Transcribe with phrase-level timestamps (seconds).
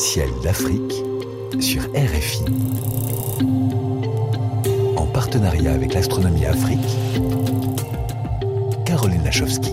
[0.00, 0.94] Ciel d'Afrique
[1.60, 2.40] sur RFI.
[4.96, 6.80] En partenariat avec l'Astronomie Afrique,
[8.86, 9.72] Caroline Lachowski.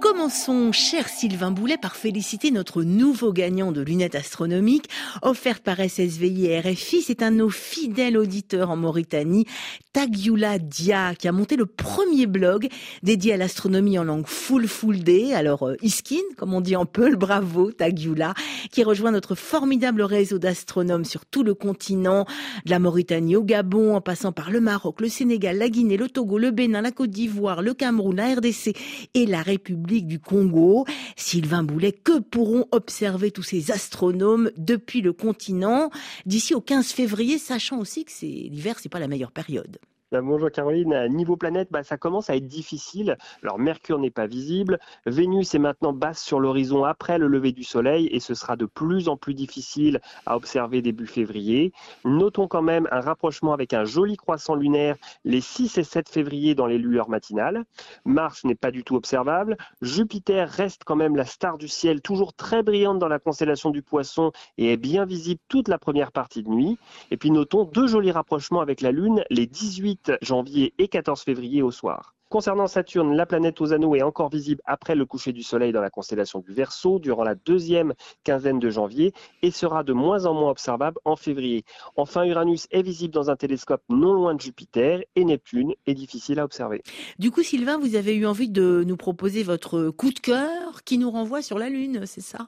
[0.00, 4.90] Commençons, cher Sylvain Boulet, par féliciter notre nouveau gagnant de lunettes astronomiques
[5.22, 7.02] offertes par SSVI et RFI.
[7.02, 9.46] C'est un de nos fidèles auditeurs en Mauritanie,
[9.92, 12.68] Tagyula Dia, qui a monté le premier blog
[13.02, 15.34] dédié à l'astronomie en langue full full day.
[15.34, 18.34] Alors, euh, Iskin, comme on dit en Peul, bravo Tagyula,
[18.70, 22.24] qui rejoint notre formidable réseau d'astronomes sur tout le continent,
[22.66, 26.08] de la Mauritanie au Gabon, en passant par le Maroc, le Sénégal, la Guinée, le
[26.08, 28.76] Togo, le Bénin, la Côte d'Ivoire, le Cameroun, la RDC
[29.14, 30.86] et la République du Congo.
[31.16, 35.90] Sylvain Boulet, que pourront observer tous ces astronomes depuis le continent
[36.26, 39.80] d'ici au 15 février, sachant aussi que c'est l'hiver, c'est pas la meilleure période.
[40.12, 43.16] Bah, bonjour Caroline, niveau planète, bah, ça commence à être difficile.
[43.44, 47.62] Alors Mercure n'est pas visible, Vénus est maintenant basse sur l'horizon après le lever du
[47.62, 51.72] Soleil et ce sera de plus en plus difficile à observer début février.
[52.04, 56.56] Notons quand même un rapprochement avec un joli croissant lunaire les 6 et 7 février
[56.56, 57.62] dans les lueurs matinales.
[58.04, 59.56] Mars n'est pas du tout observable.
[59.80, 63.82] Jupiter reste quand même la star du ciel, toujours très brillante dans la constellation du
[63.82, 66.78] Poisson et est bien visible toute la première partie de nuit.
[67.12, 71.62] Et puis notons deux jolis rapprochements avec la Lune les 18 janvier et 14 février
[71.62, 72.14] au soir.
[72.30, 75.80] Concernant Saturne, la planète aux anneaux est encore visible après le coucher du Soleil dans
[75.80, 79.12] la constellation du Verseau durant la deuxième quinzaine de janvier
[79.42, 81.64] et sera de moins en moins observable en février.
[81.96, 86.38] Enfin, Uranus est visible dans un télescope non loin de Jupiter et Neptune est difficile
[86.38, 86.84] à observer.
[87.18, 90.98] Du coup, Sylvain, vous avez eu envie de nous proposer votre coup de cœur qui
[90.98, 92.46] nous renvoie sur la Lune, c'est ça?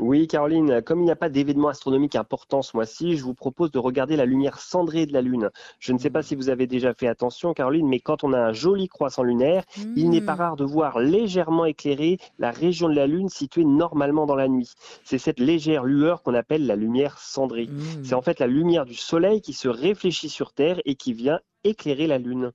[0.00, 3.70] Oui, Caroline, comme il n'y a pas d'événement astronomique important ce mois-ci, je vous propose
[3.70, 5.50] de regarder la lumière cendrée de la Lune.
[5.78, 8.38] Je ne sais pas si vous avez déjà fait attention, Caroline, mais quand on a
[8.38, 9.64] un joli croissant lunaire,
[9.96, 10.38] il n'est pas hmm.
[10.38, 14.72] rare de voir légèrement éclairer la région de la Lune située normalement dans la nuit.
[15.04, 17.66] C'est cette légère lueur qu'on appelle la lumière cendrée.
[17.66, 18.02] Hmm.
[18.02, 21.40] C'est en fait la lumière du Soleil qui se réfléchit sur Terre et qui vient
[21.64, 22.52] éclairer la Lune.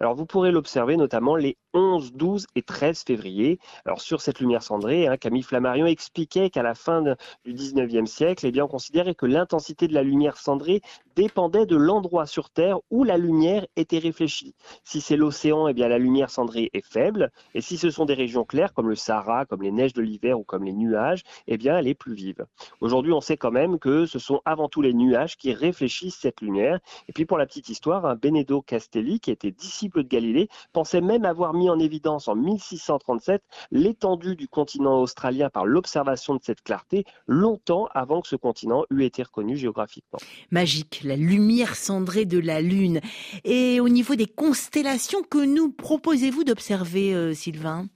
[0.00, 3.58] Alors vous pourrez l'observer notamment les 11, 12 et 13 février.
[3.84, 7.02] Alors sur cette lumière cendrée, hein, Camille Flammarion expliquait qu'à la fin
[7.44, 10.80] du 19e siècle, eh bien, on considérait que l'intensité de la lumière cendrée
[11.16, 14.54] dépendait de l'endroit sur Terre où la lumière était réfléchie.
[14.84, 18.44] Si c'est l'océan, eh la lumière cendrée est faible, et si ce sont des régions
[18.44, 21.78] claires comme le Sahara, comme les neiges de l'hiver ou comme les nuages, eh bien
[21.78, 22.46] elle est plus vive.
[22.80, 26.40] Aujourd'hui, on sait quand même que ce sont avant tout les nuages qui réfléchissent cette
[26.40, 26.78] lumière.
[27.08, 28.16] Et puis pour la petite histoire, un
[28.66, 34.36] Castelli, qui était disciple de Galilée, pensait même avoir mis en évidence en 1637 l'étendue
[34.36, 39.22] du continent australien par l'observation de cette clarté, longtemps avant que ce continent eût été
[39.22, 40.18] reconnu géographiquement.
[40.50, 43.00] Magique, la lumière cendrée de la Lune.
[43.44, 47.86] Et au niveau des constellations, que nous proposez-vous d'observer, euh, Sylvain?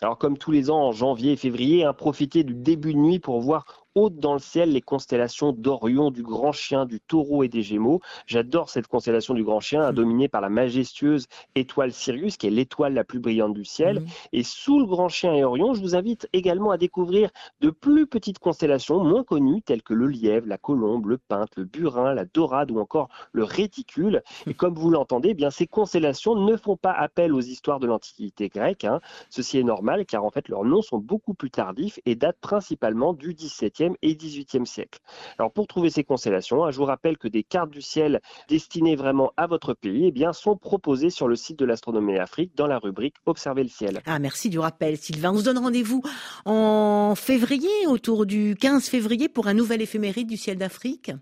[0.00, 3.20] Alors comme tous les ans en janvier et février, hein, profitez du début de nuit
[3.20, 7.48] pour voir haute dans le ciel les constellations d'Orion, du Grand Chien, du Taureau et
[7.48, 8.00] des Gémeaux.
[8.26, 12.50] J'adore cette constellation du Grand Chien, hein, dominée par la majestueuse étoile Sirius, qui est
[12.50, 14.00] l'étoile la plus brillante du ciel.
[14.00, 14.06] Mhm.
[14.32, 18.06] Et sous le Grand Chien et Orion, je vous invite également à découvrir de plus
[18.06, 22.24] petites constellations moins connues, telles que le Lièvre, la Colombe, le Pinte, le Burin, la
[22.24, 24.22] Dorade ou encore le Réticule.
[24.46, 27.86] Et comme vous l'entendez, eh bien ces constellations ne font pas appel aux histoires de
[27.86, 28.84] l'Antiquité grecque.
[28.84, 29.00] Hein.
[29.30, 33.12] Ceci est normal, car en fait leurs noms sont beaucoup plus tardifs et datent principalement
[33.12, 35.00] du XVIIe et XVIIIe siècle.
[35.38, 38.96] Alors pour trouver ces constellations, hein, je vous rappelle que des cartes du ciel destinées
[38.96, 42.66] vraiment à votre pays eh bien, sont proposées sur le site de l'Astronomie Afrique dans
[42.66, 44.00] la rubrique Observer le ciel.
[44.06, 45.32] Ah, merci du rappel Sylvain.
[45.32, 46.02] On se donne rendez-vous
[46.44, 51.12] en février, autour du 15 février, pour un nouvel éphéméride du ciel d'Afrique?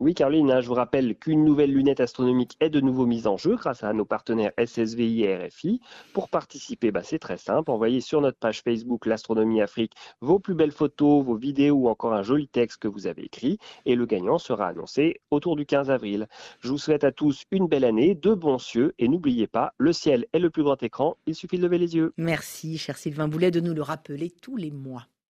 [0.00, 3.36] Oui, Caroline, hein, je vous rappelle qu'une nouvelle lunette astronomique est de nouveau mise en
[3.36, 5.80] jeu grâce à nos partenaires SSVI et RFI.
[6.12, 7.68] Pour participer, bah, c'est très simple.
[7.72, 12.12] Envoyez sur notre page Facebook L'Astronomie Afrique vos plus belles photos, vos vidéos ou encore
[12.12, 15.90] un joli texte que vous avez écrit et le gagnant sera annoncé autour du 15
[15.90, 16.28] avril.
[16.60, 19.92] Je vous souhaite à tous une belle année, de bons cieux et n'oubliez pas, le
[19.92, 22.12] ciel est le plus grand écran, il suffit de lever les yeux.
[22.16, 25.08] Merci, cher Sylvain Boulet, de nous le rappeler tous les mois.